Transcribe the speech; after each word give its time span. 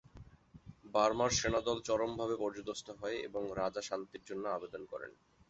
বার্মার 0.85 1.31
সেনাদল 1.31 1.77
চরমভাবে 1.87 2.35
পর্যুদস্ত 2.43 2.87
হয় 2.99 3.17
এবং 3.27 3.43
রাজা 3.59 3.81
শান্তির 3.89 4.23
জন্য 4.29 4.43
আবেদন 4.49 4.81
করেন। 4.91 5.11